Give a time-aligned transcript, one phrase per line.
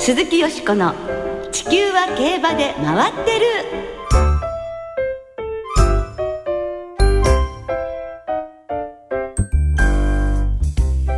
[0.00, 0.94] 鈴木よしこの
[1.52, 3.46] 「地球は競馬で回ってる」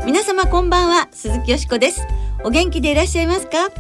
[0.05, 2.05] 皆様こんばんは鈴木よしこです。
[2.43, 3.71] お元気でいらっしゃいますか？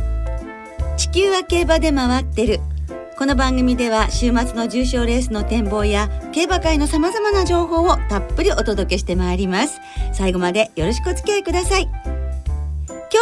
[0.96, 2.60] 地球は競馬で回ってる。
[3.18, 9.80] この番組では週末の重賞レースの展望や競馬界のさまざまな情報をたっぷりお届けしてまいります。
[10.12, 11.88] 最後までよろしくお付き合いください。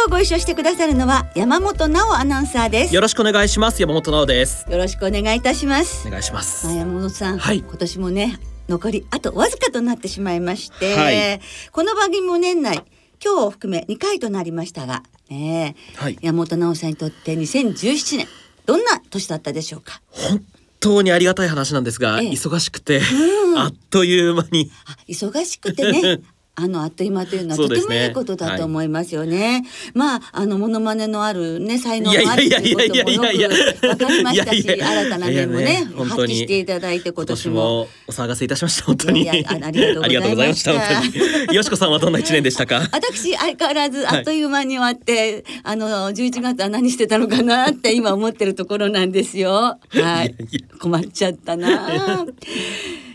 [0.03, 2.95] 今日ご一緒してくださるのは山本直アナウンサーです。
[2.95, 3.79] よろしくお願いします。
[3.83, 4.65] 山本直です。
[4.67, 6.07] よろしくお願いいたします。
[6.07, 7.59] お願いします、まあ、山本さん、はい。
[7.59, 11.39] 今年もね残りあとわずかとなってしまいまして、はい。
[11.71, 12.77] この番組も年内
[13.23, 16.17] 今日を含め2回となりましたがねえはい。
[16.19, 18.27] 山本直さんにとって2017年
[18.65, 20.01] どんな年だったでしょうか？
[20.09, 20.43] 本
[20.79, 22.29] 当にありがたい話なんですが、ええ。
[22.31, 23.01] 忙しくて、
[23.53, 23.59] うん。
[23.59, 24.71] あっという間に。
[24.87, 26.21] あ忙しくてね
[26.53, 29.63] あのあっという間というのはとてもいいことだと思いますよね。
[29.93, 37.87] まああのモノマネのあるね才能もあるということもよくわかりましたしいやいや新たな面もね発揮していただいて今今年も。
[38.07, 40.73] お騒がせいたしました本当にいやいやあありがとうございました。
[41.53, 42.81] よしこさんはどんな一年でしたか？
[42.91, 49.51] 私相変わらずあっという間に終わって、あの11月は何してたのかなって今思ってるところなんですよ。
[49.51, 49.95] はい。
[49.97, 50.35] いやい
[50.79, 52.25] 困っちゃったな。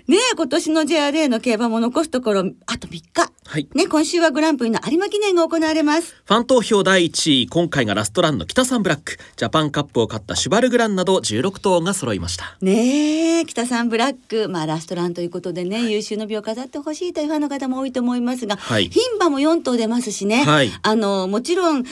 [0.08, 3.32] ねえ今年の JRA の競馬も残すところあと3日。
[3.46, 3.68] はい。
[3.74, 6.16] ね今週はグランプリの有馬記念が行われます。
[6.24, 9.18] ファン投票第1位今回がラストランの北サンブラック。
[9.36, 12.56] ジャパンカップを勝ったシュバルグランなど16頭が揃いました。
[12.60, 14.48] ねえ北さんブラック。
[14.48, 18.88] まあラストランということでね、優秀の美を飾ってほしいというファンの方も多いと思いますが、はい。
[18.88, 20.70] 牝馬も4頭出ますしね、はい。
[20.82, 21.84] あのもちろん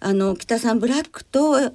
[0.00, 1.72] あの北さんブラックと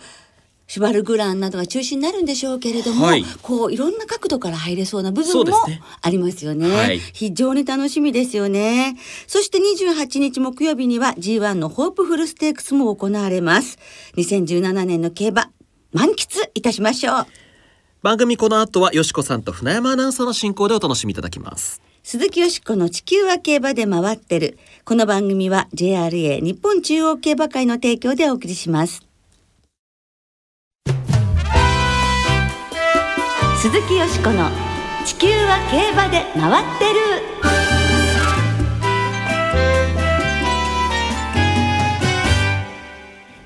[0.69, 3.25] シュバルグランなどが中心になるんでしょうけれども、はい。
[3.41, 5.57] こういろんな角度から入れそうな部分も
[5.99, 6.69] ありますよね。
[6.69, 6.99] はい。
[6.99, 8.95] 非常に楽しみですよね。
[9.25, 13.79] そして28日木曜日には G1 のホープフルステークスも行われます。
[14.17, 15.49] 2017年の競馬
[15.91, 17.27] 満喫いたしましょう。
[18.03, 21.81] 番組この後はよしこさんと船山アナウンサーの進行でお楽しみいただきます。
[22.03, 24.59] 鈴木よしこの地球は競馬で回ってる。
[24.85, 29.08] この番組は JRA 日本中央競馬会の提供でお送りします。
[33.61, 34.49] 鈴木よしこの
[35.05, 36.99] 地球は競馬で回ってる。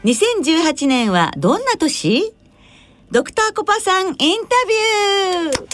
[0.04, 2.32] 2018年はどんな年？
[3.10, 5.68] ドクターコパさんインタビュー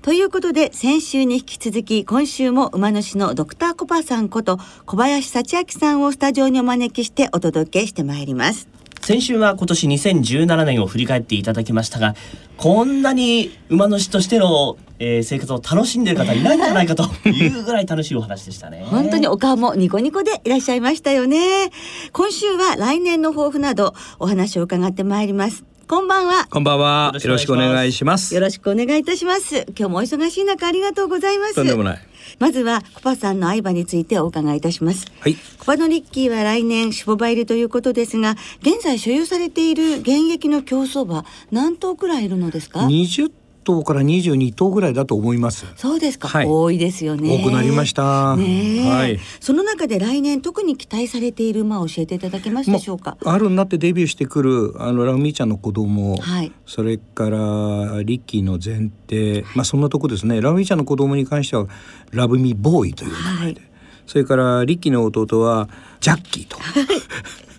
[0.00, 8.74] ということで先週に引き続き今週も馬主のドクターコパさんこと小林幸明さんをスタジオにお招きしてお届けしてまいります。
[9.06, 12.16] 先週は今年2017年を振り返っていただきましたが
[12.56, 18.84] こんなに馬主としての、えー生活を楽しんでいる方いないんじゃないかと いうぐらい楽しいお話でしたね。
[18.90, 21.70] 本当にお顔もニコニコでいらっしゃいましたよね。
[22.10, 25.62] 今週は来年の抱負などお話を伺ってまいります。
[25.86, 26.46] こんばんは。
[26.50, 27.12] こんばんは。
[27.14, 28.34] よろしくお願いします。
[28.34, 29.66] よろしくお願いいたします。
[29.78, 31.54] 今日もお忙しい中ありがとうございます。
[31.54, 31.98] とんでもない。
[32.38, 35.06] まずはコパさんの相場についてお伺いいたします。
[35.20, 35.34] はい。
[35.58, 43.30] コパノリッキーは来年シュボバ入りということですが、現在所有されている現役の競走馬何頭くらいいるのですか？20
[43.66, 45.66] 頭から22頭ぐらいだと思います。
[45.74, 47.42] そうですか、はい多いですよね。
[47.42, 48.36] 多くなりました。
[48.36, 49.18] ねえ、はい。
[49.40, 53.10] その中で来年特に期待されている馬を教えていただけますでしょうか？
[53.12, 60.40] もう春になってデビューしてくるあのラウミーちゃんの子供、はいそれからリッキーの前提、まあそんなとこですね。
[60.40, 61.66] ラウミーちゃんの子供に関しては
[62.12, 63.70] ラブミーボーイという名前で、はい
[64.06, 66.58] それからリッキーの弟はジャッキーと。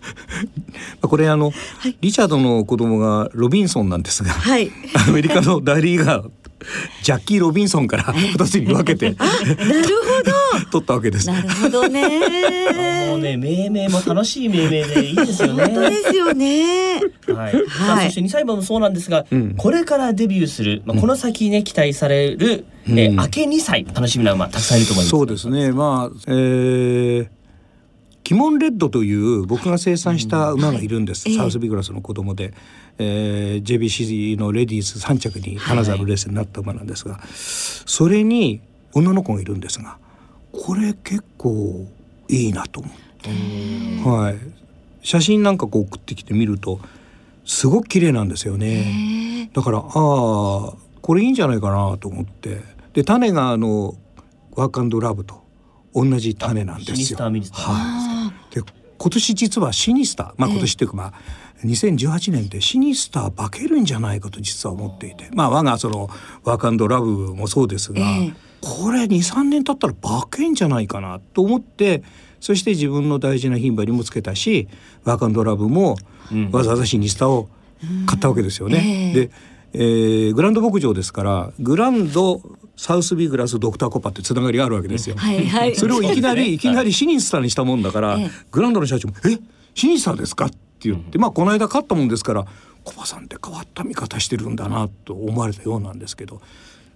[0.08, 1.52] ま あこれあの、
[2.02, 4.72] リチャードの子供がロビンソンなんですが、はい。
[5.08, 6.30] アメリカの大リーガー
[7.04, 9.30] ジャッキー・ロビンソンから二つに分けてなる
[10.66, 11.34] ほ 取ったわけですど。。
[11.34, 13.08] なるほどね。
[13.10, 15.66] もうね命名も楽しい命名でいいですよね。
[15.66, 17.00] 本当ですよね。
[17.28, 17.54] はい。
[17.54, 25.10] さあそして2歳馬もそうなんですが、うんこれからデビューする、まあ、この先ね期待される、えーうん明け2歳楽しみな馬たくさんいると思います。
[25.12, 25.72] そうですね。
[25.72, 27.28] まあ、えー
[28.28, 31.30] キモンレッドという僕が生産した馬がいるんです。
[31.30, 32.54] はいサウスビグラスの子供で、
[32.98, 38.60] えー、JBC のレディース3着に金沢のレースになった馬なんですが、それに
[38.92, 39.98] 女の子がいるんですが、
[40.52, 41.88] これ結構
[42.28, 42.90] いいなと思
[44.04, 44.10] う。
[44.10, 44.38] はい。
[45.04, 46.82] 写真なんかこう送ってきてみると
[47.46, 49.50] すごく綺麗なんですよね。
[49.54, 52.60] だからああこれいいんじゃないかなと思って
[52.92, 53.96] で種があの
[54.52, 55.42] ワークラブと
[55.96, 56.96] 同じ種なんですよ。
[56.98, 58.17] シニスターミニスターはい。
[58.98, 61.14] で今年実はシニスターまあ今年っていうかまあ、
[61.66, 66.10] 2018年でシニスター化けるんじゃないかと実は思っていてまあ我がその
[66.44, 68.34] ワークラブもそうですが、ええ。
[68.62, 72.04] これ23年経ったら化けんじゃないかなと思って
[72.40, 74.68] そして自分の大事な牝馬にもつけたし
[75.04, 75.98] ワーカンドラブも
[76.52, 77.50] わざわざシニスタを
[78.06, 79.14] 買ったわけですよね。
[79.14, 79.28] ええ。
[79.28, 79.32] で、
[79.74, 82.42] えーグランド牧場ですからグランド
[82.78, 85.16] サウスビーグラスドクターコパってつながりがあるわけですよ。
[85.18, 85.76] はいはい。
[85.76, 88.30] それをいきなりいきなりシニスターにしたもんだから、ええ。
[88.52, 89.38] グランドの社長も「え？
[89.74, 90.56] シニスターですか?」って
[90.90, 92.46] 言って、まあこの間勝ったもんですから
[92.84, 96.40] コバさんって変わった見方してるんだなと思われたようなんですけど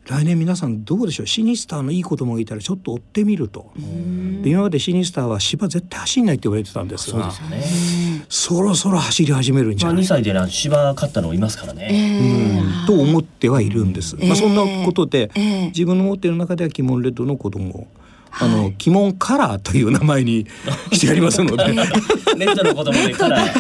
[0.10, 1.28] 来年皆さんどうでしょう？
[1.28, 3.72] シニスターのいい子供がいたらちょっと追ってみると。
[3.76, 7.86] で今までシニスターは芝絶対走んないって言われてたんですがそうですよ
[8.18, 8.26] ね。
[8.28, 11.88] そろそろ走り始めるんじまあ2ゃないか歳でな芝勝ったのいますからね。
[11.92, 14.16] ええと思ってはいるんです。
[14.18, 17.88] まあそんなことで、ええ自分の持っている中では鬼門レッドの子供を
[18.32, 20.48] あの鬼門カラーという名前に
[20.94, 21.84] してやりますので、ネ
[22.48, 23.46] ットの子供でから。
[23.46, 23.52] へえ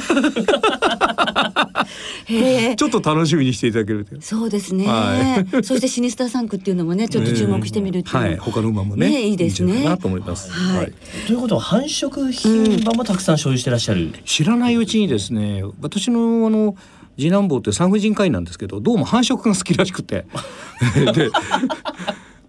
[2.75, 4.15] ちょっと楽しみにしていただけると。
[4.21, 8.15] そうですね、はそしてシニスター3区っていうのもね ちょっと注目してみるっていう。
[8.15, 9.73] のも、はい、他の馬もねねいいですね。
[9.73, 10.49] ないかなと思います。
[10.51, 10.93] はい。
[11.27, 14.13] ということは繁殖牝馬もたくさん所有してらっしゃる。
[14.25, 16.75] 知らないうちにですね、私のあの
[17.17, 20.25] 次男坊って産婦人科医なんですけど、どうも繁殖が好きらしくて、
[21.13, 21.29] で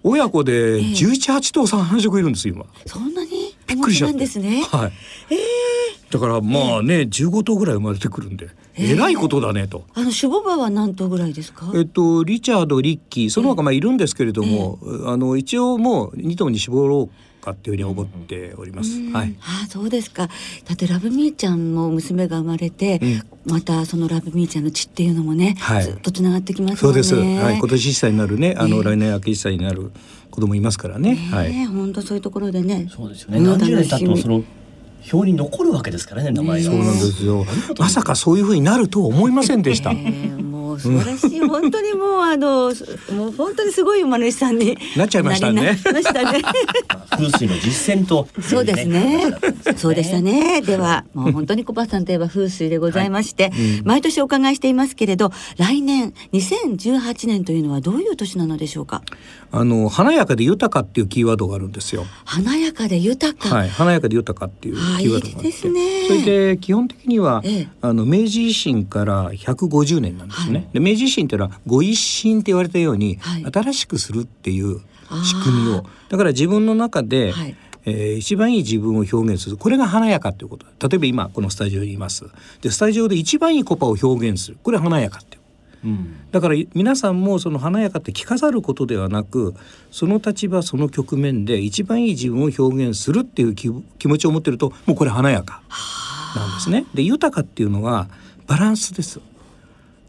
[0.04, 2.66] 親子で11、8頭繁殖いるんですよ今。
[2.86, 4.12] そんなにびっくりしちゃって。
[4.14, 4.62] なんですね。
[4.70, 4.92] はい。
[6.12, 9.86] だからまあね、15頭ぐらい生まれてくるんで、えらいことだねと。
[9.94, 11.72] あの種母馬は何頭ぐらいですか？
[11.74, 18.90] えっと、リチャード、リッキー、その他まあいるんですけれども、あの一応もう2頭に絞ろうかっていうふうに思っております。
[19.10, 19.34] はい。
[19.40, 20.28] ああそうですか
[20.66, 23.00] だってラブミーちゃんも娘が生まれて、
[23.46, 27.14] またそのラブミーちゃんの血っていうのもね、はいずっとつながってきますそうです。
[27.14, 29.92] はい、今年1歳になるね、あの、ええ来年秋1歳になる
[30.30, 31.14] 子供いますからね。
[31.32, 31.50] はい。
[31.50, 33.38] ね本当そういうところでねそうですよね。
[33.38, 34.44] うん何十年経っても楽しみその
[35.10, 36.70] 表に残るわけですからね名前が。
[36.70, 37.44] そうなんですよ。
[37.78, 39.92] まさかそういうふうになるとは思いませんでした。
[40.74, 42.72] う素晴らしい、本当にもうあの
[43.12, 46.42] もう本当にすごい馬主さんになっちゃいましたねなりましたね。
[47.10, 49.32] 風水の実践と、そうですね。
[49.76, 50.20] そうでした。
[50.20, 50.62] ね。
[50.62, 53.52] では、もう本当にコバさんといえば風水でございまして、
[53.84, 59.02] 毎年お伺いしていますけれど、来年2018年というのはどういう年なのでしょうか？
[59.50, 62.06] あの華やかで豊かっていうキーワードがあるんですよ。
[62.24, 63.54] 華やかで豊か。
[63.54, 70.61] はい、華やかで豊かっていうあキーワードがあって、いいですねそれで基本的には、ええあの明治維新から150年なんですね。
[70.72, 73.44] で明治維新っていうのはご一新って言われたように、はい。
[73.44, 74.80] 新しくするっていう
[75.24, 75.86] 仕組みを。
[76.08, 77.56] だから自分の中で、はい。
[77.84, 79.56] えー一番いい自分を表現する。
[79.56, 80.66] これが華やかということ。
[80.88, 82.26] 例えば今このスタジオにいます。
[82.60, 84.58] でスタジオで一番いいコパを表現する。
[84.62, 85.42] これは華やかっていう。
[85.84, 86.16] うん。
[86.30, 89.54] だから皆さんもその華やかって着飾ることではなく
[89.90, 95.62] その立場その局面で一番いい自分を表現するっていう気気持ちを持ってるともうこれ華やか
[96.36, 96.86] なんですね。
[96.94, 98.08] で豊かっていうのは
[98.46, 99.20] バランスです。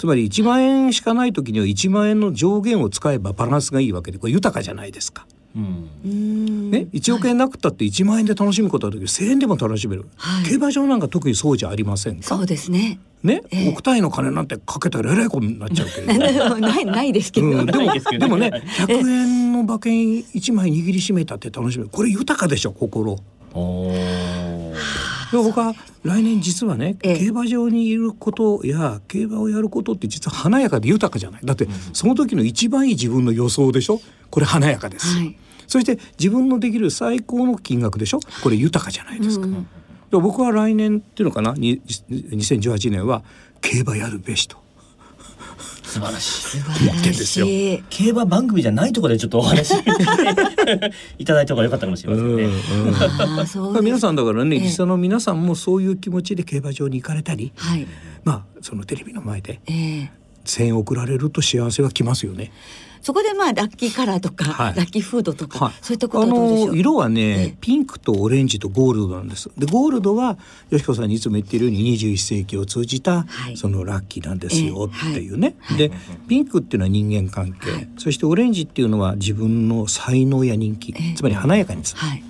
[0.04, 5.26] つまり1万円しかない時には1万円の上限を使えばバランスがいいわけでこれ豊かじゃないですか。
[5.56, 6.72] うん。
[6.72, 9.08] ね、1億円なくったって1万円で楽しむことはできる。
[9.08, 10.44] 1,000円でも楽しめる、はい。
[10.44, 12.24] 競馬場なんか特にそうじゃありませんか。
[12.24, 13.00] そうですね。
[13.24, 13.70] ね、ええ。
[13.70, 17.48] 億単位の金なんてかけたらえらいことになっちゃうけれど ないないですけど。
[17.48, 18.52] うん、でもないですけどね。
[18.52, 21.90] でもね100円の馬券1枚握りしめたって楽しめる。
[21.90, 23.18] これ豊かでしょ心。
[23.54, 23.94] おー。
[23.94, 24.43] で
[25.42, 27.18] 僕は来年実はね、ええ。
[27.18, 31.42] 競馬場にいることや競馬をやることって実は華やかで豊かじゃない。
[31.44, 34.02] だってその時の一番いい自分の予想でしょ？
[34.30, 35.38] これ華やかです、はい。
[35.68, 38.20] そして自分のできる最高の金額でしょ？
[38.44, 39.68] これ豊かじゃないですか、うん
[40.12, 41.54] で僕は来年っていうのかな？
[41.54, 43.24] に2018年は
[43.62, 44.58] 競馬やるべしと
[45.94, 47.84] 素晴らしい。
[47.90, 49.74] 競馬番組じゃないところでちょっとお話
[51.20, 53.82] いただいた方が良かったかもしれませんね。
[53.82, 57.86] 皆さんだからね、ええ実際の皆さんもそういう気持ちで競馬場に行かれたり、はい。
[58.24, 60.12] まあそのテレビの前でええ
[60.46, 62.52] 声援送られると幸せは来ますよね。
[63.04, 64.76] そこでまあラッキーカラーとか、はい。
[64.76, 66.68] ラッキーフードとか、はい、そういったことはどうでしょう？
[66.70, 67.58] あの色はね、ええ。
[67.60, 69.52] ピンクとオレンジとゴールドなんです。
[69.58, 70.38] でゴールドは
[70.70, 73.58] よしこさんにいつも言っているように21世紀を通じた、はい。
[73.58, 75.12] そのラッキーなんですよええ。
[75.12, 75.56] っていうね。
[75.78, 75.92] で
[76.28, 81.14] ピンクっていうのは人間関係、そしてオレンジっていうのは自分の才能や人気、ええ。
[81.16, 82.22] つまり華やかにつながる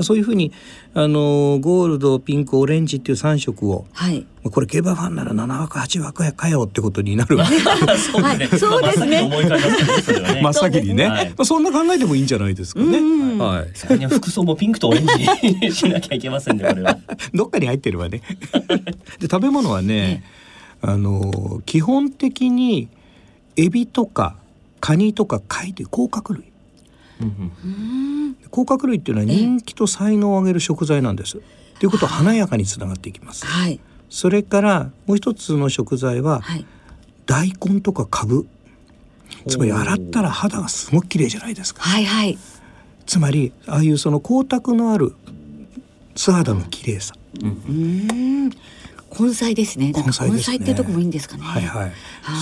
[0.00, 0.52] そういうふうに
[0.94, 4.26] あのゴールドピンクオレンジっていう3色をはい。
[4.42, 7.58] まあこれ競馬ファンなら7枠8枠やかよってことになるわけ
[7.96, 10.40] そうはいそうですねまあ真っ先にねそれはね。
[10.42, 12.98] 真っ先にね、はいまあ、そんな考えでもいいんじゃないですかね。
[12.98, 13.02] う
[13.36, 16.98] んはい服装もピンクとオレンジにしなきゃいけませんねこれは。
[17.34, 18.22] どっかに入ってるわね。
[19.18, 20.24] で食べ物はね、
[20.80, 22.88] あの基本的に
[23.56, 24.36] エビとか
[24.80, 26.51] カニとか貝という甲殻類。
[28.50, 31.40] 甲殻類っていうのは人気と才能を上げる食材なんです。
[31.78, 33.46] ということは華やかにつながっていきます。
[33.46, 36.66] はいそれからもう一つの食材ははい。
[37.24, 38.46] 大根とかカブ。
[39.48, 41.82] つまり洗ったら肌がすごく綺麗じゃないですか。
[41.82, 42.38] はいはい。
[43.06, 45.14] つまりああいうその光沢のある
[46.14, 48.50] 素肌の綺麗さうん
[49.18, 49.92] 根菜ですね。
[49.92, 50.30] 根菜ですね。
[50.30, 51.42] 根菜っていうとこもいいんですかね。
[51.42, 51.92] はいはい。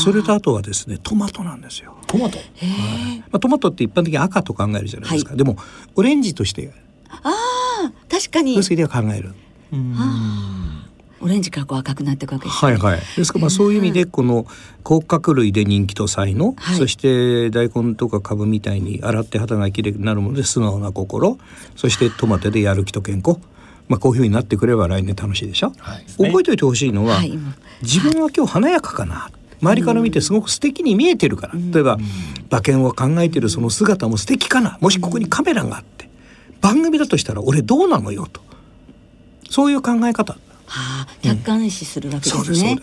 [0.03, 2.39] それとあとはですねトマトなんですよ、トマト。
[2.39, 2.45] ま
[3.33, 5.57] あ、トマトって一般的に赤と考えるじゃないですか、でも
[5.97, 6.73] オレンジとして。
[7.09, 8.55] あ確かに。
[8.55, 9.35] 風水では考える。
[11.23, 12.73] オレンジからこう赤くなっていくわけですね。
[12.73, 13.01] はいはい。
[13.15, 14.47] ですからまあそういう意味でこの
[14.83, 16.77] 甲殻類で人気と才能、はい。
[16.77, 21.39] そして大根とか株みたいに洗って肌がきれいになるもので素直な心、
[21.77, 23.39] そしてトマトでやる気と健康。
[23.91, 25.73] まあこういうふうになってくれば来年楽しいでしょ？
[25.79, 26.07] はい。
[26.17, 27.31] 覚えておいてほしいのは、はい。
[27.31, 27.55] 今。
[27.83, 29.31] 自分は今日華やかかな。
[29.61, 31.99] 周りから見てすごく素敵に見えてるから、例えば
[32.49, 34.79] 馬券を考えてるその姿も素敵かな。
[34.81, 36.09] もしここにカメラがあって
[36.61, 38.41] 番組だとしたら俺どうなのよと。
[39.51, 40.39] そういう考え方
[40.73, 42.79] はあ、客観視するわけですね。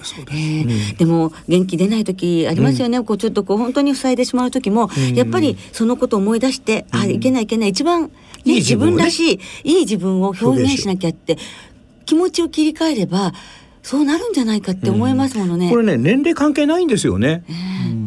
[0.97, 3.01] でも元気出ない時ありますよね。
[3.01, 8.09] こうちょっとこう本当に塞いでしまう時も、やっぱりそのことを思い出して、あいけないいけない一番、ね、
[8.43, 11.37] いい自自分らしいいい自分を表現しなきゃって
[12.05, 13.33] 気持ちを切り替えれば
[13.81, 15.69] そうなるんじゃないかって思いますものね。
[15.69, 17.45] これね年齢関係ないんですよね。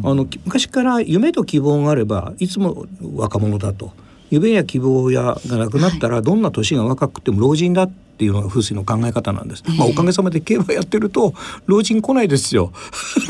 [0.03, 2.85] あのき昔から夢と希望があればいつも
[3.15, 3.91] 若者だと
[4.31, 9.63] 夢や希望やがなくなったらどんな年が若くても老人だっていうのが風水の考え方なんです。
[9.77, 11.33] まあおかげさまで競馬やってると
[11.65, 12.71] 老人来ないですよ。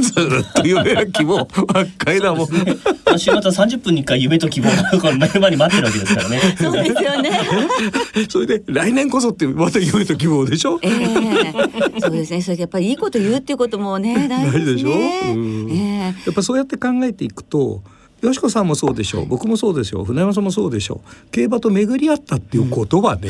[0.02, 2.50] ずっと夢や希望ばっかりだもん。
[2.52, 6.40] まあ週末は30分に1回夢と希望がこの目の前に待ってるわけですからね。
[6.60, 7.32] そうですよね。
[8.30, 10.78] それで来年こそってまた夢と希望でしょ？
[10.82, 12.42] ええそうですね。
[12.42, 14.90] それやっぱりいいこと言うっていうこともね大事です大事でしょ？
[14.90, 15.34] ね。
[15.34, 17.82] うんええやっぱそうやって考えていくと。
[18.22, 19.26] よしこさんもそうでしょう。
[19.26, 20.06] 僕もそうでしょう。
[20.06, 21.30] 船山さんもそうでしょう。
[21.32, 23.30] 競馬と巡り合ったっていう言葉で、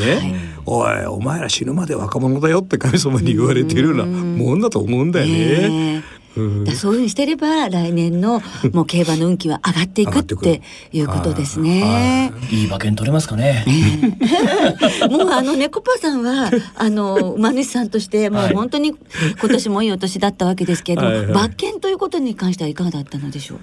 [0.65, 5.33] おいお前ら死ぬまで若者だよって神様に言われてるようなもんだと思うんだよね。
[5.33, 6.21] ええ。
[6.37, 6.67] うん。
[6.75, 8.41] そういうふうにしてれば来年の
[8.73, 10.59] もう競馬の運気は上がっていくってくる。
[10.59, 12.33] ていうことですね。
[12.51, 12.63] い。
[12.63, 13.65] い馬券取れますかね。
[15.09, 18.93] もうあの猫パさんはあの馬主さんとしてもうはい本当に
[19.39, 21.25] 今年もいいお年だったわけですけど、はいはい。
[21.27, 23.59] 馬券ということに関してはいかがだったのでしょう？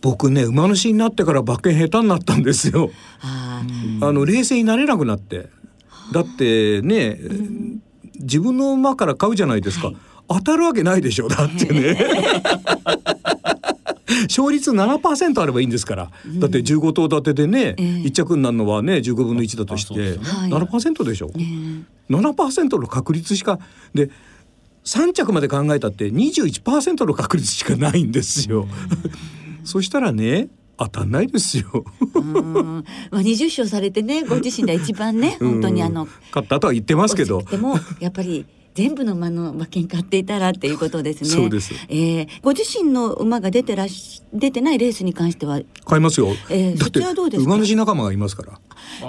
[0.00, 2.90] 僕ね馬主になってから馬券下手になったんですよ。
[3.22, 3.62] あ
[4.00, 5.48] あの冷静になれなくなって。
[6.12, 7.18] だってね、
[8.20, 9.92] 自分の馬から買うじゃないですか、
[10.28, 11.98] 当たるわけないでしょだってね。
[14.28, 18.08] 勝率7%あればいいんですから、だって15頭立てでね、ええ。
[18.08, 20.50] 1着になるのはね15分の1だとして、すはい。
[20.50, 23.58] 7%でしょ、あ、ね7%の確率しか
[23.94, 24.10] で
[24.84, 28.66] 3着まで考えたって21%の確率しかないんですよ。
[29.68, 30.48] そしたらね
[30.78, 31.84] 当たんないですよ。
[32.14, 37.42] まあ20勝されてねご自身では一番ね本当にあのうん勝ったとは言ってますけど。
[37.42, 38.46] でもやっぱり
[38.78, 41.30] 全部の馬の馬券買っていたらっていうことですね。
[41.30, 46.28] そうですえーご自身の馬が出てらし出てないレースに関しては、買いますよ。
[46.48, 47.54] えーだってそちらはどうですか？
[47.54, 48.60] 馬主仲間がいますから。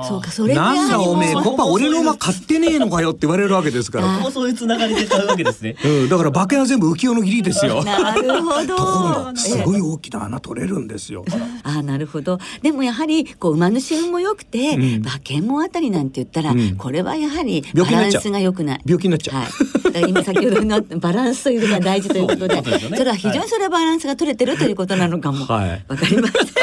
[0.08, 4.20] そうかそれがなんだおめえパパ俺の馬買ってねえのかよって言われるわけですから。
[4.20, 5.76] もそういうつながりで買うわけですね。
[5.86, 7.84] うん、だから馬券は全部浮世の義理ですよ。
[7.86, 8.76] なるほど。
[8.76, 11.24] ところがすごえい大きな穴取れるんですよ。
[11.64, 19.48] あなるほどでもやはりこう馬主運も良くて、うん馬券もあたりなんて言ったら、うんこれはやはりバランスが良くない病気になっちゃうはい、
[20.08, 22.64] 今先ほどのバランスというのが大事ということでね。
[22.96, 25.46] それは非常にそれはバランスが取れてるということなのかも。
[25.46, 25.82] わ、はい。
[25.88, 26.60] かりません。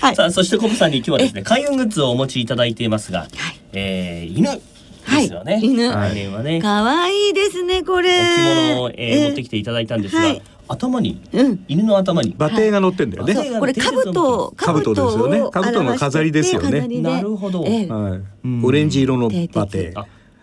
[0.00, 0.16] はい。
[0.16, 3.26] さあそしてコブさんに今日はですね開運グッズをお持ちいただいていますが、
[3.72, 5.54] えー、犬ですよね。
[5.54, 5.64] はい。
[5.64, 5.88] 犬。
[5.90, 8.10] はね、可愛いですねこれ。
[8.10, 10.42] お着物を、えー持ってきてていただいたんですが、はい。
[10.68, 11.64] 頭に、うん。
[11.66, 12.34] 犬の頭に？
[12.38, 13.34] 馬蹄が乗ってんだよね。
[13.34, 13.50] はい。
[13.58, 15.40] これ兜兜ですよね。
[15.50, 16.86] 兜の飾りですよね。
[17.00, 17.64] なるほど。
[17.66, 17.86] ええ。
[17.86, 18.20] はい。
[18.44, 18.64] うん。
[18.64, 19.94] オレンジ色の馬蹄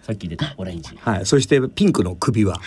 [0.06, 0.96] さっき出たオレンジ。
[1.02, 1.26] はい。
[1.26, 2.54] そしてピンクの首輪。
[2.54, 2.60] は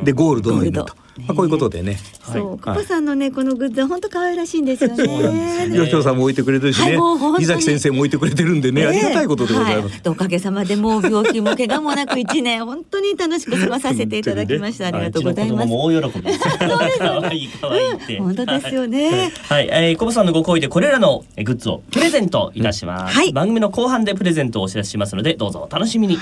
[0.00, 0.94] いでゴールドの犬と
[1.26, 1.98] まあこういうことでね。
[2.22, 5.68] そう、はいパパさんのねこのグッズは本当可愛らしいんですよね。
[5.70, 6.98] 吉野さんも置いてくれてるしね
[7.38, 9.94] 伊崎先生も置いてくれてるんでね、ありがたいことでございます。
[10.04, 14.88] はおかげさまでもう病気も怪我もなく一年本当に楽しく過ごさせていただきました。
[14.88, 15.68] ありがとうございます。
[15.70, 16.40] 大喜びです。
[16.58, 18.18] 可愛い可愛いって。
[18.18, 19.32] 本当ですよね。
[19.48, 23.14] はい、えー、コブさんのご好意でこれらのえーグッズをプレゼントいたします。
[23.14, 26.18] はい番組の後半でプレゼントをお知らせしますので、どうぞお楽しみに。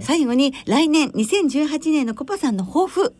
[0.00, 3.14] 最後に来年2018年のコパさんの抱負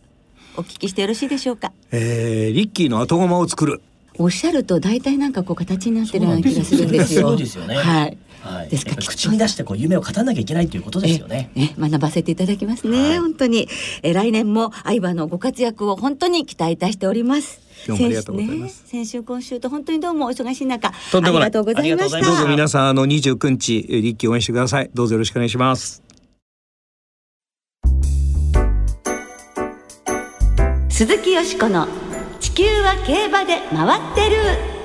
[0.59, 1.73] お聞きしてよろしいでしょうか？
[1.93, 3.81] えーリッキーの後駒を作る。
[4.21, 7.29] おっしゃると大体なんかこう形になってるような気がするんですよ。
[7.29, 8.19] そうですよねはい。
[8.43, 8.69] はい。
[8.69, 11.51] ですから口に出してこう夢を語らなきゃいけないということですよね。
[11.55, 13.69] ええ学ばせていただきますね、はい本当に
[14.03, 24.91] え来年も相葉のご活躍を本当に期待いたしておりますどうもありがとうございます先,、先週今週と本当にどうもお忙しい中とんでもないありがとうございましたどうぞ皆さんあの29日えーリッキー応援してください。
[24.95, 26.08] どうぞよろしくお願いします。
[30.99, 31.87] 鈴木よしこの
[32.41, 34.78] 地球は競馬で回ってる。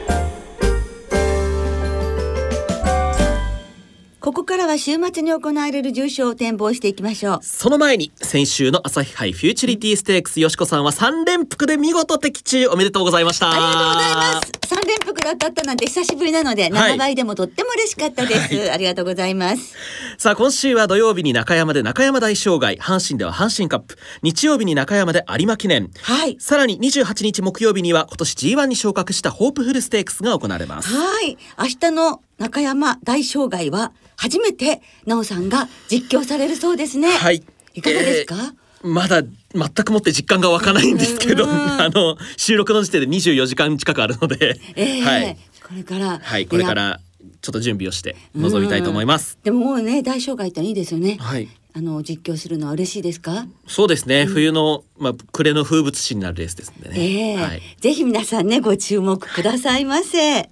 [4.23, 7.39] ここかからは週末に行われる重賞を展望していきましょう。
[7.41, 13.51] その前に先週の朝日杯フューチュリティステークスよしこさんは3連複で見事的中おめでとうございました。
[13.51, 16.93] ありがとうございます三連複で当たったなんて久しぶりなのではい。
[16.93, 19.75] 7倍でもとっても嬉しかったです、ありがとうございます。
[20.17, 23.97] さあ今週は土曜日に中山で中山大障害阪神では阪神カップ。
[24.21, 25.91] 日曜日に中山で有馬記念。
[26.01, 26.37] はい。
[26.39, 30.95] さらに28日木曜日には今年 G1 に昇格したホープフルステークスが行われます。
[30.95, 31.37] はい。
[31.59, 37.09] 明日の中山大障害は初めてなおさんが実況されるそうですね。
[37.11, 37.43] はい。
[37.73, 39.23] いかがですか、えーまだ
[39.55, 41.51] 全くもって実感が湧かないんですけど、うん。
[41.81, 46.99] あの収録の時点で24時間近くあるので、ええはい、これからはい、これから
[47.41, 49.37] ちょっと準備をして臨みたいと思います。
[49.41, 53.47] でももうね大障害っていいですよね、はい、あの実況するのは嬉しいですか？
[53.67, 56.91] そうですね、冬のまあ暮れの風物詩になるレースですね。
[56.93, 57.61] ええはい。
[57.79, 60.49] ぜひ皆さんねご注目くださいませ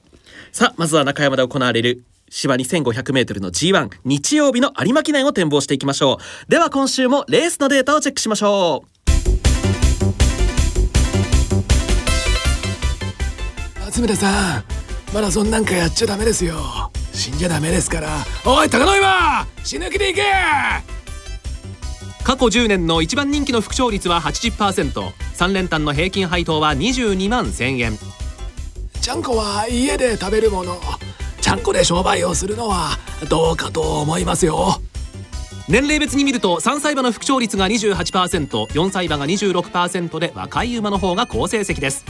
[0.51, 6.51] さあまずは中山で行われる芝 2500m の G1 日曜日の有馬記念を展望していきましょう。
[6.51, 8.83] では今週もレースのデータをチェックしましょ
[13.85, 14.63] 松村さん
[15.13, 16.91] マラソンなんかやっちゃダメですよ。
[17.13, 18.09] 死んじゃダメですから。
[18.45, 20.23] おい高野岩死ぬ気で行け！
[22.23, 27.97] 過去10年の一番人気の副勝率は 80%3 連単の平均配当は22万1000円
[29.01, 30.79] ちゃんこは家で食べるもの。
[31.41, 34.79] ちゃんこで商売をするのはどうかと思いますよ。
[35.67, 42.05] 年齢別に見ると3歳馬の副勝率が 28%4 歳馬が26%で若い馬の方が好成績です。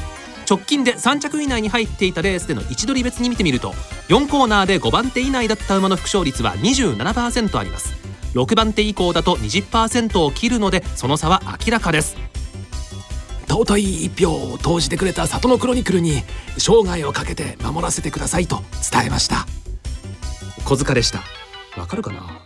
[0.49, 3.71] 直近で3着以内に入っていたレースでの位置取り別に見てみると
[4.09, 7.93] 4コーナーで5番手以内だった馬の副勝率は27%あります。
[8.33, 12.30] 6番手以降だと20%を切るのでその差は明らかです。
[13.51, 16.23] 尊い一票を投じてくれた里のクロニクルに
[16.57, 19.45] 生涯をかけて守らせてくださいと伝えました。
[20.63, 21.21] 小塚でした。
[21.77, 22.39] わかるかな？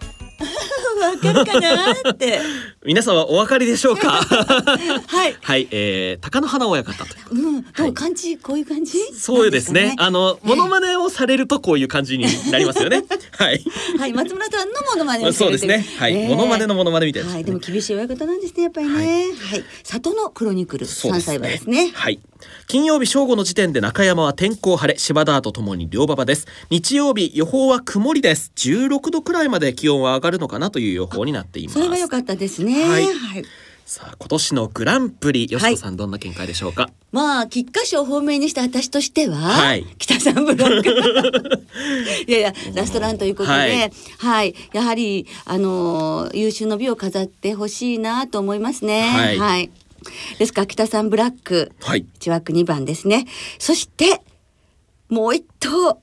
[1.09, 2.37] わかるかなって。
[2.37, 2.41] う
[2.85, 4.11] 皆さんはお分かりでしょうか？
[5.07, 5.35] はい。
[5.41, 7.61] はい、えー、貴乃花親方とうん。
[7.61, 9.95] どう感じ、こういう感じそうですね。
[9.97, 13.03] あのモノマネをされるとこういう感じになりますよね。
[13.37, 13.63] はい。
[13.97, 14.13] はい。
[14.13, 15.85] 松村さんのモノマネそうですね。
[15.97, 17.35] はい、モノマネのモノマネみたいですね。
[17.35, 17.43] はい。
[17.43, 18.93] でも厳しい親方なんですねやっぱりね。
[18.95, 21.91] はい、里のクロニクル三歳馬ですね。
[21.93, 22.19] はい。
[22.67, 26.47] 金曜日正午の時点で中山は天候晴れ、芝田とともに両馬場です。
[26.69, 28.51] 日曜日予報は曇りです。
[28.55, 31.79] 16度くらいまで気温は上がるのかなという予報になっています。
[31.79, 33.45] それは良かったですねはいはい
[33.85, 36.89] さあ今年のグランプリ、よしこさんどんな見解でしょうか？
[37.11, 41.63] まあ菊花賞を本命にした私としては、はい北さんブラック
[42.27, 43.59] いやいやラストランということで、は
[44.17, 49.37] はいい、やはりあのー優秀の美を飾ってほしいなと思いますね。
[49.37, 49.69] はい
[50.39, 50.61] ですか？
[50.61, 51.71] ら北さんブラック。
[51.81, 52.05] はい。
[52.15, 53.25] 一枠2番ですね。
[53.59, 54.21] そして
[55.09, 56.01] もう一頭。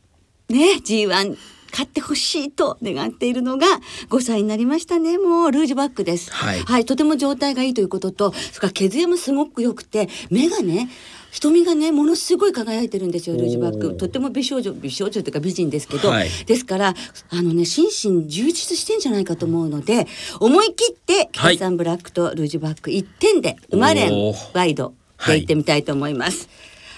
[0.48, 1.36] ね G1
[1.70, 3.66] 勝ってほしいと願っているのが
[4.10, 5.16] 5歳になりましたね。
[5.16, 6.30] もうルージュバックです。
[6.30, 6.84] はい。
[6.84, 10.90] とても状態がいいということとそれから毛艶もすごく良くて目がね
[11.32, 13.96] 瞳がねものすごい輝いてるんですよルージュバック。
[13.96, 16.28] とっても美少女美少女というか美人ですけど、はい。
[16.46, 16.94] ですから
[17.30, 17.86] あのね心
[18.22, 20.06] 身充実してんじゃないかと思うので
[20.40, 21.56] 思い切ってはい。
[21.56, 24.12] 北さんブラックとルージュバック1点で馬連
[24.52, 24.92] ワイド
[25.26, 26.50] で行ってみたいと思います。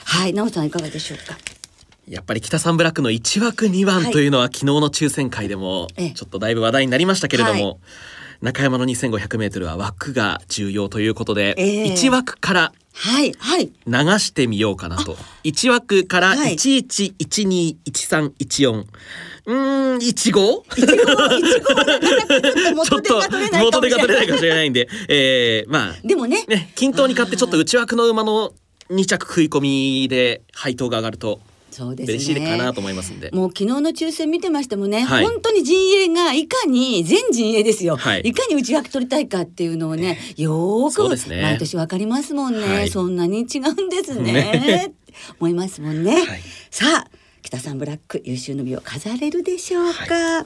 [0.04, 1.38] はい、なおさんいかがでしょうか？
[2.08, 6.10] やっぱり北三ブラックの1枠2番はいというのは昨日の抽選会でもええ。
[6.10, 7.76] ちょっとだいぶ話題になりましたけれども、はい。
[8.42, 11.92] 中山の 2500m は枠が重要ということで、ええ。
[11.92, 13.72] 1枠からはい、はい。
[13.86, 15.16] 流してみようかなと。
[15.42, 18.84] 1枠からはい11121314。
[19.46, 20.00] うーん、15?
[20.32, 23.90] ちょっと元手が取れないか元手もしれない。
[23.90, 28.54] が取れないかもしれないんで、えー、まあ、でもね、ね、均等に買ってちょっと内枠の馬の
[28.90, 31.40] 2着食い込みで配当が上がると
[31.74, 32.14] そうですね。
[32.14, 33.30] 嬉しいかなと思いますんで。
[33.32, 35.24] もう昨日の抽選見てましてもね、はい。
[35.24, 38.20] 本当に陣営がいかに全陣営ですよ、はい。
[38.20, 42.88] い、かに内枠取りたいかっていうのをね、よく毎年わかりますもんね、はい。
[42.88, 44.32] そんなに違うんですね。
[44.32, 44.92] ね。
[45.40, 46.40] 思いますもんね、はい。
[46.70, 47.10] さあ
[47.42, 50.44] 北さんブラック優秀の美を飾れるでしょうか、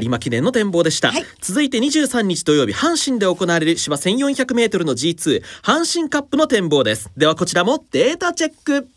[0.00, 1.24] 有馬記念の展望でした、はい。
[1.40, 7.10] 続いて23日土曜日阪神で行われる芝 1400m の G2 阪神カップの展望です。
[7.16, 8.88] ではこちらもデータチェック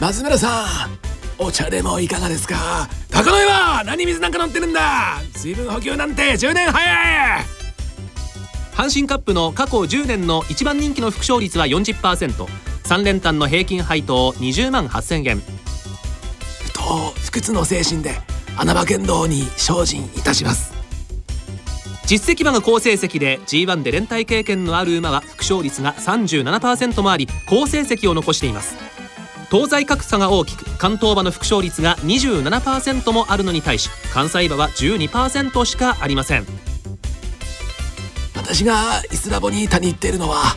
[0.00, 0.98] 松村さん
[1.42, 2.88] お茶でもいかがですか？
[3.10, 5.18] 高野岩何水なんか乗ってるんだ？
[5.34, 7.44] 水分補給なんて10年早い。
[8.74, 18.20] 阪神カップの過去10年の一番人気の副勝率は 40%3 連単の平均配当20万8000円と不屈の精神で
[18.56, 20.72] 穴場剣道に精進いたします。
[22.06, 28.76] 実績馬が好成績で G1 で連帯経験のある馬は副勝率が37%もあり好成績を残しています。
[29.50, 36.46] 東西格差が大きく関東馬の副勝率が27%もあるのに対し関西馬は12%しかありません。
[38.36, 40.56] 私がイスラボニータに言っているのは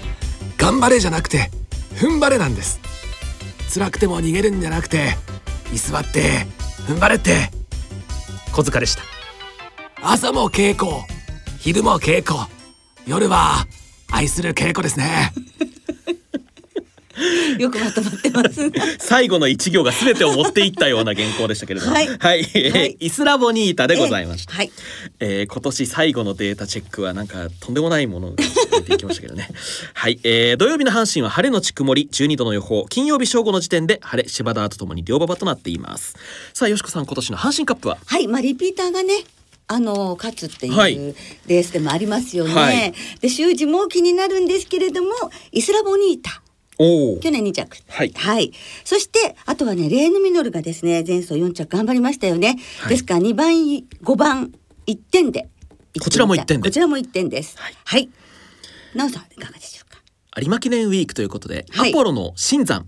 [0.58, 1.49] 頑張れじゃなくて
[1.95, 2.80] 踏ん張れなんです。
[3.73, 5.15] 辛くても逃げるんじゃなくて
[5.73, 6.45] 居座って
[6.88, 7.49] 踏ん張れって。
[8.54, 9.04] 小塚でした。
[10.04, 10.91] 朝も稽古
[11.60, 12.39] 昼も稽古
[13.06, 13.65] 夜は
[14.12, 15.32] 愛する稽古ですね
[17.60, 18.71] よくまとまってます。
[18.99, 22.05] 最後の一行が全てを持っていったような原稿でしたけれども、はい。
[22.05, 22.97] えーはい。
[22.99, 24.53] イスラボニータでございました。
[24.53, 24.71] はい。
[25.19, 29.49] えー今年最後のデータチェックはなんかとんでもないものが出ていきましたけどね。
[29.93, 32.10] はい、えー土曜日の阪神は晴れのち曇り。
[32.12, 32.86] 12度の予報。
[32.89, 36.15] 金曜日正午の時点で晴れ芝田とともに両馬場となっています。
[36.53, 37.97] さあよしこさん今年の阪神カップは？
[38.05, 39.13] はい、まあリピーターがね。
[39.67, 40.95] あの勝つっていうはい。
[41.47, 42.53] レースでもありますよね。
[42.53, 42.93] はい。
[43.21, 45.13] で習字も気になるんですけれども
[45.53, 46.41] イスラボニータ
[47.22, 47.78] 去年2着。
[47.88, 48.04] は
[48.39, 48.52] い。
[48.84, 52.89] そしてあとはねレーヌミノルがですね前走4着頑張りましたよね、はい。
[52.89, 54.52] ですから2番5番
[54.88, 55.48] 1点で。
[56.02, 56.70] こちらも一点で。
[56.70, 57.58] こちらも1点です。
[57.58, 57.74] はい。
[57.84, 58.10] はい。
[58.96, 60.00] なおさんいかがでしょうか？
[60.41, 61.91] 有馬記念ウィークということで、はい。
[61.91, 62.86] アポロの新山、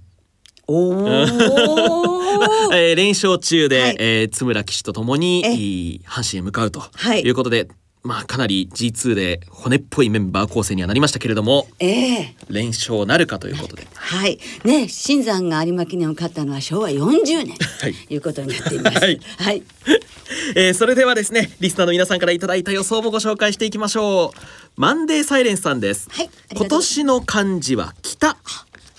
[0.68, 0.94] おお
[2.74, 3.96] えー連勝中で、はい。
[4.00, 7.22] えー津村騎手とともに阪神へ向かうとはい。
[7.22, 7.68] いうことで、
[8.04, 12.36] まあかなり G2 で骨っぽいメンバー構成にはなりましたけれどもええ。
[12.50, 13.88] 連勝なるかということで。
[13.94, 14.40] はい。
[14.66, 17.58] ね新山が有馬記念を勝ったのは昭和40年。
[17.80, 17.94] はい。
[17.94, 19.00] ということになっています。
[19.00, 19.20] はい。
[19.38, 19.64] はい。
[20.56, 24.40] えーそれではですねリスナーの皆さんからいただいた予想もご紹介していきましょう。
[24.76, 26.30] マンデーサイレンスさんです、はい。
[26.56, 28.38] 今年の漢字は北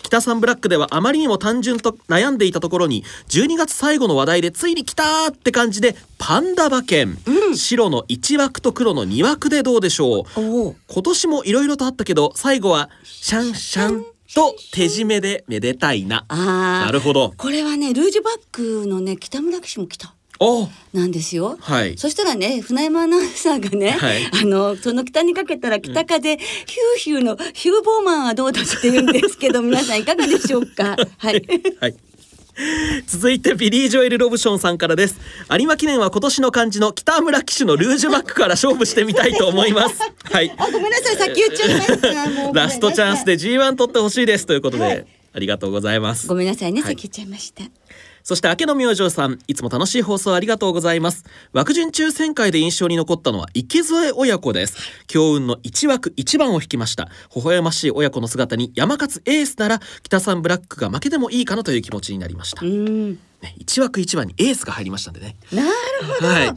[0.05, 7.19] 北さんブラックではあまりにも単純と悩んでいたところに12月最後の話題でついに来たって感じでパンダ馬券、
[7.55, 10.25] 白の1枠と黒の2枠でどうでしょう。
[10.37, 16.27] 今年もいろいろとあったけど最後はシャンシャンと手締めでめでたいな。
[16.29, 16.87] あー。
[16.87, 17.33] なるほど。
[17.37, 20.09] これはねルージュバックのね北村騎手も来た。
[20.09, 20.14] お
[20.93, 21.57] なんですよ。
[21.61, 21.97] はい。
[21.97, 24.25] そしたらね船山アナウンサーがね、はい。
[24.43, 30.97] あのその北にかけたら北風、ヒューヒューのヒューボーマンはどうだって言うんですけど 皆さんいかがでしょうか？
[31.19, 31.43] はい。
[31.81, 31.97] はい。
[33.09, 35.17] 続いてビリー・ジョエル・ロブションさんからです。
[35.51, 39.99] 有馬記念は今年の漢字の北村騎手のルージュバックから勝負してみたいと思います。
[40.31, 40.53] はい。
[40.57, 41.17] あごめんなさい。
[41.17, 42.53] さっき言っちゃいました。
[42.53, 45.07] ラストチャンスで G1 取ってほしいですということで、はい。
[45.33, 46.29] ありがとうございます。
[46.29, 46.91] ごめんなさいね、はい。
[46.91, 47.65] さっき言っちゃいました。
[48.25, 63.13] そして明けの明星さんいつも楽しい放送ありがとうございます枠順抽選会で印象に残ったのは池添親子です強運の1枠1番を引きました微笑ましい親子の姿に山勝エースなら北さんブラックが負けてもいいかなという気持ちになりましたう、ん。
[63.13, 65.69] ね、1枠1番にエースが入りましたんでねなる
[66.19, 66.27] ほど。
[66.27, 66.53] はい。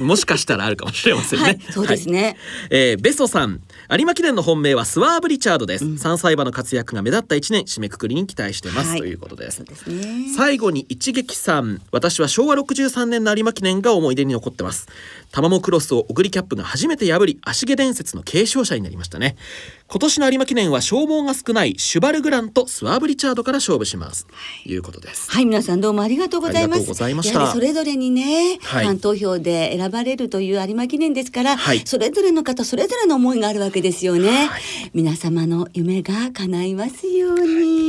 [0.00, 1.44] もしかしたらあるかもしれませんね。
[1.44, 2.22] はい、そうですね。
[2.22, 2.36] はい
[2.70, 3.60] えーベソさん
[3.96, 8.98] 有馬記念の本命はスワーブ・リチャードです、三歳馬の活躍が目立った一年締めくくりに期待してます、はい。
[8.98, 9.60] ということです。
[9.60, 10.34] ね。
[10.36, 11.80] 最後に一撃さん。
[11.92, 14.88] 私は昭和63年の有馬記念が思い出に残ってます
[15.34, 19.34] タマモクロスをオグリキャップが初めて破り足毛伝説の継承者になりましたね。
[19.88, 24.32] 今年の有馬記念は消耗が少ないシュバルグランとスワーブ・リチャードから勝負します、と
[24.70, 24.76] い。
[24.76, 25.28] うことです。
[25.32, 26.78] はい、皆さんどうもありがとうございます。
[26.78, 27.40] ありがとうございました。
[27.40, 28.84] やはりそれぞれにね、はい。
[28.84, 31.82] ファン投票で選ばれるという有馬記念ですから、はい。
[31.84, 34.46] それぞれの方それぞれの思いがあるわけですよね。
[34.46, 34.62] はい。
[34.94, 37.83] 皆様の夢が叶いますように。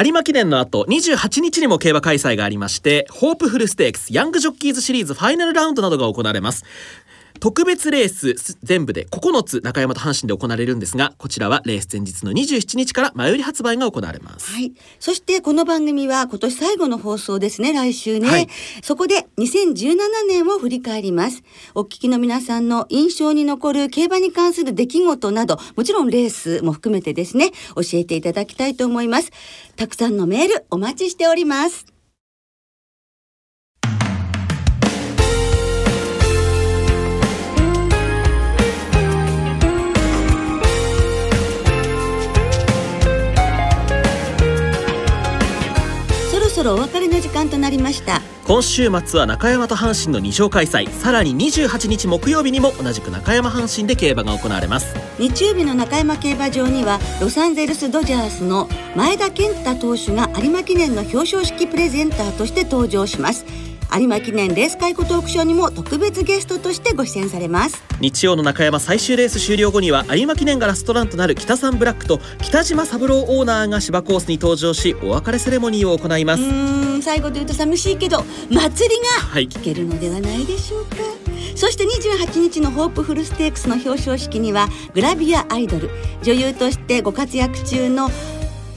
[0.00, 6.64] 有馬記念の後28日にも競馬開催がありましてホープフルステークスヤングジョッキーズシリーズファイナルラウンドなどが行われます。
[7.38, 14.72] 特別レース全部で9つ中山と阪神で行われるんですがこちらはレース前日の27日から前売り発売が行われますはい。
[15.00, 18.28] そしてこの番組は今年最後の放送ですね、来週ね。
[18.28, 18.48] はい
[18.82, 19.96] そこで2017
[20.28, 21.42] 年を振り返ります。
[21.74, 29.30] お聞きの皆さんの印象に残る競馬に関する出来事など、もちろんレースも含めてですね、教えていただきたいと思います。
[29.76, 31.97] たくさんのメールお待ちしております。
[46.68, 48.20] ろお別れの時間となりました。
[48.46, 50.90] 今週末は中山と阪神の2勝開催。
[50.90, 54.94] さらに28日木曜日にも同じく中山阪神で競馬が行われます。
[55.18, 63.44] 日曜日の中山競馬場にはロサンゼルス・ドジャースの前田健太投手が有馬記念の表彰式プレゼンターとして登場します
[63.96, 67.82] 有馬記念レース会トークショーにも特別ゲストとしてご出演されます。
[68.00, 79.48] 日曜の中山最終レース終了後には有馬記念がラストランとなる北三ブラックと北島三郎オーナーが芝コースに登場しお別れセレモニーを行いまうす最後で言うと寂しいけど祭りがはい。
[79.48, 80.96] 聞けるのではないでしょうか。
[81.56, 85.90] そして28日のホープフルステークスの表彰式にはグラビアアイドル
[86.22, 88.10] 女優としてご活躍中の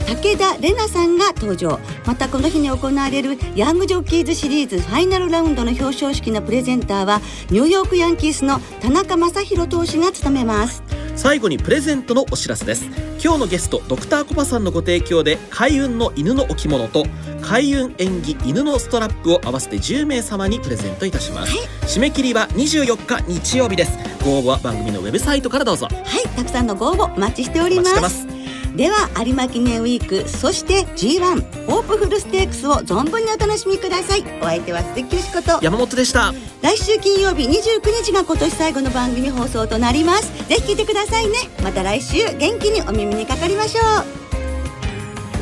[0.08, 1.80] 武田玲奈さんが登場。
[2.06, 10.82] またこの日に行われるヤングジョッキーズシリーズファイナルラウンドの表彰式のプレゼンターはニューヨークヤンキースの田中将大投手が務めます。
[11.14, 12.86] 最後にプレゼントのお知らせです。
[13.22, 17.04] 今日のゲストドクターコパさんのご提供で開運の犬の置物と
[17.40, 23.92] 開運縁起犬のストラップを合わせて10名様にプレゼントいたします、締め切りは24日日曜日です。
[24.24, 25.86] ご応募は番組のウェブサイトからどうぞ。
[25.86, 26.22] はい。
[26.36, 28.31] たくさんのご応募お待ちしております
[28.76, 34.24] では有馬記念ウィークそして G1 ホープフルステークスを存分にお楽しみください。
[34.40, 36.32] お相手は鈴木よしこと山本でした。
[36.62, 40.32] 来週金曜日29日が今年最後の番組放送となります。
[40.48, 41.34] ぜひ聞いてくださいね。
[41.62, 43.80] また来週元気にお耳にかかりましょ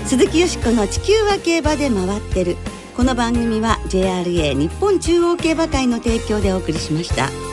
[0.05, 0.09] う。
[0.09, 2.57] 鈴木よしこの地球は競馬で回ってる。
[2.97, 7.50] この番組は JRA 日本中央競馬会の提供でお送りしました。